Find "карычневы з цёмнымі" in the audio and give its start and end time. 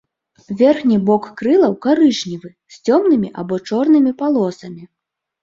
1.87-3.29